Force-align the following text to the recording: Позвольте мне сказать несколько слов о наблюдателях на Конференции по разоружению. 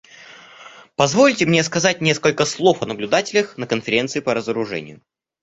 Позвольте 0.95 1.45
мне 1.45 1.63
сказать 1.63 2.01
несколько 2.01 2.45
слов 2.45 2.81
о 2.81 2.87
наблюдателях 2.87 3.55
на 3.59 3.67
Конференции 3.67 4.19
по 4.19 4.33
разоружению. 4.33 5.03